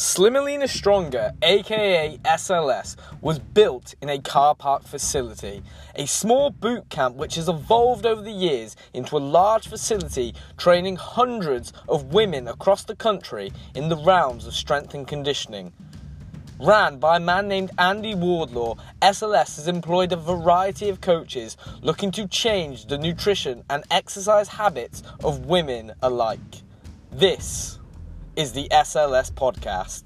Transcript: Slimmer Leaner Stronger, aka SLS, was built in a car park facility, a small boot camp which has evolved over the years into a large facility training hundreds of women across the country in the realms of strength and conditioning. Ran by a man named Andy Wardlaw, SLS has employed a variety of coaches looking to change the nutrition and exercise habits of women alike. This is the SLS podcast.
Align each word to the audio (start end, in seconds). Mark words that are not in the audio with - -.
Slimmer 0.00 0.40
Leaner 0.40 0.66
Stronger, 0.66 1.32
aka 1.42 2.18
SLS, 2.24 2.96
was 3.20 3.38
built 3.38 3.94
in 4.00 4.08
a 4.08 4.18
car 4.18 4.54
park 4.54 4.82
facility, 4.84 5.62
a 5.94 6.06
small 6.06 6.48
boot 6.48 6.88
camp 6.88 7.16
which 7.16 7.34
has 7.34 7.50
evolved 7.50 8.06
over 8.06 8.22
the 8.22 8.32
years 8.32 8.76
into 8.94 9.18
a 9.18 9.18
large 9.18 9.68
facility 9.68 10.34
training 10.56 10.96
hundreds 10.96 11.74
of 11.86 12.14
women 12.14 12.48
across 12.48 12.82
the 12.82 12.96
country 12.96 13.52
in 13.74 13.90
the 13.90 13.96
realms 13.98 14.46
of 14.46 14.54
strength 14.54 14.94
and 14.94 15.06
conditioning. 15.06 15.70
Ran 16.58 16.98
by 16.98 17.18
a 17.18 17.20
man 17.20 17.46
named 17.46 17.70
Andy 17.76 18.14
Wardlaw, 18.14 18.76
SLS 19.02 19.56
has 19.56 19.68
employed 19.68 20.12
a 20.12 20.16
variety 20.16 20.88
of 20.88 21.02
coaches 21.02 21.58
looking 21.82 22.10
to 22.12 22.26
change 22.26 22.86
the 22.86 22.96
nutrition 22.96 23.64
and 23.68 23.84
exercise 23.90 24.48
habits 24.48 25.02
of 25.22 25.44
women 25.44 25.92
alike. 26.00 26.62
This 27.12 27.79
is 28.40 28.52
the 28.52 28.68
SLS 28.70 29.30
podcast. 29.30 30.04